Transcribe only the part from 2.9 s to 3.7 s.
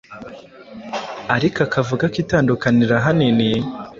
ahanini